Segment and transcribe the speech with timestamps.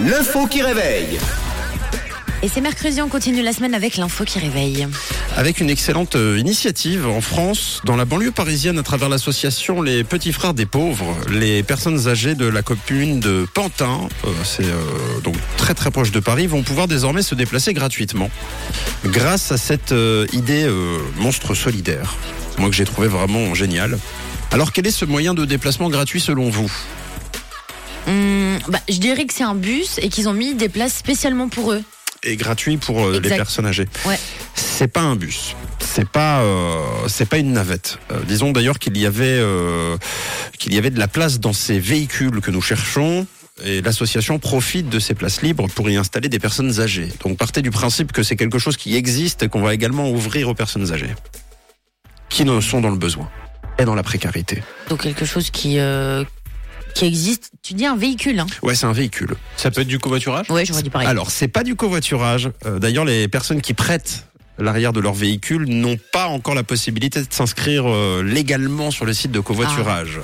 [0.00, 1.18] L'info qui réveille.
[2.42, 4.88] Et c'est mercredi, on continue la semaine avec l'info qui réveille.
[5.34, 10.04] Avec une excellente euh, initiative en France, dans la banlieue parisienne, à travers l'association Les
[10.04, 15.20] Petits Frères des Pauvres, les personnes âgées de la commune de Pantin, euh, c'est euh,
[15.24, 18.30] donc très très proche de Paris, vont pouvoir désormais se déplacer gratuitement
[19.06, 19.94] grâce à cette
[20.32, 20.68] idée
[21.16, 22.14] monstre solidaire,
[22.58, 23.98] moi que j'ai trouvé vraiment génial.
[24.52, 26.70] Alors quel est ce moyen de déplacement gratuit selon vous?
[28.06, 31.48] Hum, bah, je dirais que c'est un bus et qu'ils ont mis des places spécialement
[31.48, 31.82] pour eux.
[32.24, 34.18] Et gratuit pour euh, les personnes âgées Ouais.
[34.54, 35.56] c'est pas un bus.
[35.80, 37.98] C'est pas, euh, c'est pas une navette.
[38.12, 39.96] Euh, disons d'ailleurs qu'il y avait, euh,
[40.58, 43.26] qu'il y avait de la place dans ces véhicules que nous cherchons.
[43.64, 47.08] Et l'association profite de ces places libres pour y installer des personnes âgées.
[47.24, 50.48] Donc partez du principe que c'est quelque chose qui existe et qu'on va également ouvrir
[50.48, 51.14] aux personnes âgées
[52.30, 53.28] qui ne sont dans le besoin
[53.78, 54.62] et dans la précarité.
[54.88, 56.24] Donc quelque chose qui, euh,
[56.94, 57.50] qui existe.
[57.62, 59.34] Tu dis un véhicule, hein Ouais, c'est un véhicule.
[59.56, 60.50] Ça peut être du covoiturage?
[60.50, 61.08] Ouais, j'aurais dit pareil.
[61.08, 62.50] Alors, c'est pas du covoiturage.
[62.66, 64.26] Euh, D'ailleurs, les personnes qui prêtent
[64.58, 69.12] l'arrière de leur véhicule n'ont pas encore la possibilité de s'inscrire euh, légalement sur le
[69.12, 70.20] site de covoiturage.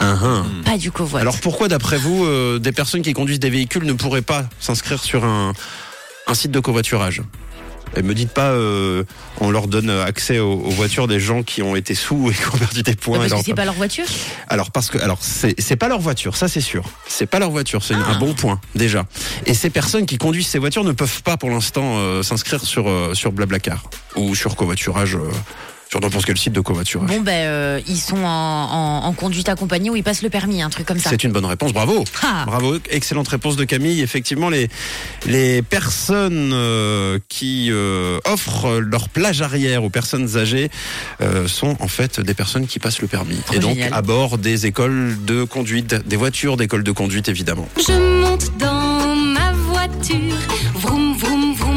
[0.00, 0.46] Hein, hein.
[0.64, 1.20] Pas du covoit.
[1.20, 5.02] Alors pourquoi, d'après vous, euh, des personnes qui conduisent des véhicules ne pourraient pas s'inscrire
[5.02, 5.52] sur un,
[6.26, 7.22] un site de covoiturage?
[7.96, 9.04] Et me dites pas, euh,
[9.40, 12.46] on leur donne accès aux, aux voitures des gens qui ont été sous et qui
[12.46, 13.18] ont perdu des points.
[13.18, 14.04] parce que leur- c'est pas leur voiture
[14.48, 16.84] alors parce que alors c'est c'est pas leur voiture, ça c'est sûr.
[17.06, 19.06] C'est pas leur voiture, c'est un bon point déjà.
[19.46, 22.88] Et ces personnes qui conduisent ces voitures ne peuvent pas pour l'instant euh, s'inscrire sur
[22.88, 23.84] euh, sur Blablacar
[24.16, 25.20] ou sur covoiturage euh,
[25.94, 27.08] sur n'importe quel site de covoiturage.
[27.08, 30.60] Bon, ben, euh, ils sont en, en, en conduite accompagnée ou ils passent le permis,
[30.60, 31.10] un truc comme ça.
[31.10, 32.02] C'est une bonne réponse, bravo.
[32.20, 32.42] Ah.
[32.46, 34.00] Bravo, excellente réponse de Camille.
[34.00, 34.68] Effectivement, les
[35.26, 40.68] les personnes euh, qui euh, offrent leur plage arrière aux personnes âgées
[41.20, 43.94] euh, sont en fait des personnes qui passent le permis Trop et donc génial.
[43.94, 47.68] à bord des écoles de conduite, des voitures d'école de conduite évidemment.
[47.76, 50.18] Je monte dans ma voiture,
[50.74, 51.73] vroom vroom vroom.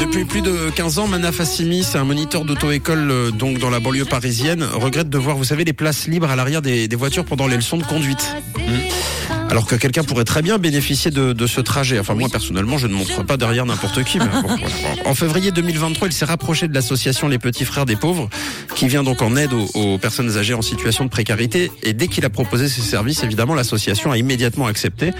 [0.00, 3.80] Depuis plus de 15 ans, Manaf Assimi, c'est un moniteur d'auto-école euh, donc dans la
[3.80, 7.24] banlieue parisienne, regrette de voir, vous savez, les places libres à l'arrière des, des voitures
[7.24, 8.34] pendant les leçons de conduite.
[9.54, 12.00] Alors que quelqu'un pourrait très bien bénéficier de, de ce trajet.
[12.00, 14.18] Enfin, moi, personnellement, je ne montre pas derrière n'importe qui.
[14.18, 14.66] mais bon, voilà.
[15.04, 18.28] En février 2023, il s'est rapproché de l'association Les Petits Frères des Pauvres,
[18.74, 21.70] qui vient donc en aide aux, aux personnes âgées en situation de précarité.
[21.84, 25.12] Et dès qu'il a proposé ses services, évidemment, l'association a immédiatement accepté.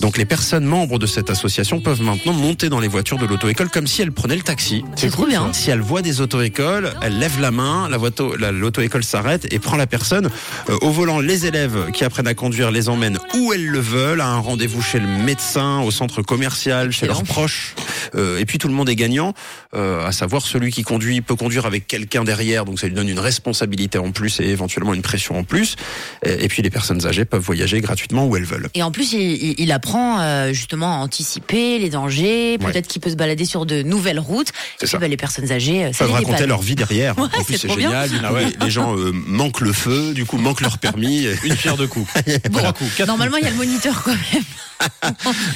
[0.00, 3.70] Donc, les personnes membres de cette association peuvent maintenant monter dans les voitures de l'auto-école
[3.70, 4.84] comme si elles prenaient le taxi.
[4.94, 5.52] C'est trop bien.
[5.52, 9.58] Si elle voit des auto-écoles, elle lève la main, la voito- la- l'auto-école s'arrête et
[9.58, 10.30] prend la personne.
[10.68, 14.20] Euh, au volant, les élèves qui apprennent à conduire les emmènent où elles le veulent,
[14.20, 17.74] à un rendez-vous chez le médecin, au centre commercial, chez leurs proches.
[18.14, 19.34] Euh, et puis tout le monde est gagnant,
[19.74, 23.08] euh, à savoir celui qui conduit peut conduire avec quelqu'un derrière, donc ça lui donne
[23.08, 25.76] une responsabilité en plus et éventuellement une pression en plus.
[26.24, 28.68] Et, et puis les personnes âgées peuvent voyager gratuitement où elles veulent.
[28.74, 32.58] Et en plus, il, apprend euh, justement à anticiper les dangers.
[32.58, 34.48] Peut-être qu'il peut se balader sur de nouvelles routes.
[34.80, 34.98] Et ça.
[34.98, 36.48] puis, bah, les personnes âgées, euh, ça peuvent raconter dépanne.
[36.48, 37.14] leur vie derrière.
[37.20, 38.08] Ouais, en plus, c'est génial.
[38.24, 41.26] Ah ouais, les gens euh, manquent le feu, du coup manquent leur permis.
[41.44, 42.10] Une pierre de coups.
[42.50, 44.44] Bon, coups, quatre normalement, il y a le moniteur quand même.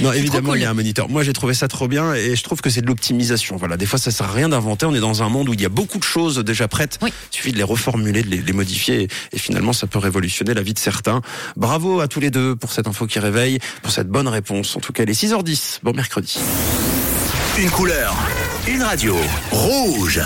[0.00, 0.58] Non, évidemment, cool.
[0.58, 1.08] il y a un moniteur.
[1.08, 3.56] Moi, j'ai trouvé ça trop bien et je trouve que c'est de l'optimisation.
[3.56, 4.84] Voilà, des fois, ça sert à rien d'inventer.
[4.84, 6.98] On est dans un monde où il y a beaucoup de choses déjà prêtes.
[7.00, 7.10] Oui.
[7.32, 10.52] Il suffit de les reformuler, de les, les modifier et, et finalement, ça peut révolutionner
[10.52, 11.22] la vie de certains.
[11.56, 14.76] Bravo à tous les deux pour cette info qui réveille, pour cette bonne réponse.
[14.76, 15.78] En tout cas, les 6h10.
[15.82, 16.38] Bon mercredi.
[17.58, 18.14] Une couleur,
[18.68, 19.16] une radio.
[19.50, 20.20] Rouge.